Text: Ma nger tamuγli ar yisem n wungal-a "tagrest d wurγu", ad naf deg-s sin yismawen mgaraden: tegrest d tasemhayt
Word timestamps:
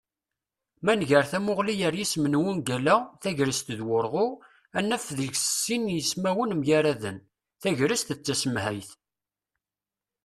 Ma 0.83 0.93
nger 0.99 1.25
tamuγli 1.31 1.75
ar 1.87 1.95
yisem 1.99 2.25
n 2.27 2.39
wungal-a 2.41 2.95
"tagrest 3.21 3.67
d 3.77 3.79
wurγu", 3.87 4.27
ad 4.77 4.83
naf 4.85 5.05
deg-s 5.17 5.45
sin 5.63 5.83
yismawen 5.95 6.51
mgaraden: 6.59 7.17
tegrest 7.61 8.09
d 8.17 8.19
tasemhayt 8.25 8.89